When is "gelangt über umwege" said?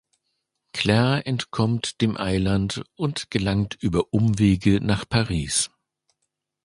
3.29-4.81